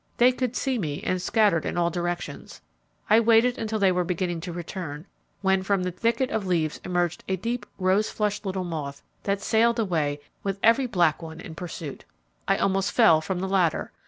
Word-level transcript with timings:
They 0.17 0.31
could 0.31 0.55
see 0.55 0.79
me 0.79 1.03
and 1.03 1.21
scattered 1.21 1.63
in 1.63 1.77
all 1.77 1.91
directions. 1.91 2.59
I 3.07 3.19
waited 3.19 3.59
until 3.59 3.77
they 3.77 3.91
were 3.91 4.03
beginning 4.03 4.41
to 4.41 4.51
return, 4.51 5.05
when 5.43 5.61
from 5.61 5.83
the 5.83 5.91
thicket 5.91 6.31
of 6.31 6.47
leaves 6.47 6.81
emerged 6.83 7.23
a 7.27 7.35
deep 7.35 7.67
rose 7.77 8.09
flushed 8.09 8.43
little 8.43 8.63
moth 8.63 9.03
that 9.25 9.41
sailed 9.41 9.77
away, 9.77 10.19
with 10.41 10.57
every 10.63 10.87
black 10.87 11.21
one 11.21 11.39
in 11.39 11.53
pursuit. 11.53 12.03
I 12.47 12.57
almost 12.57 12.91
fell 12.91 13.21
from 13.21 13.41
the 13.41 13.47
ladder. 13.47 13.91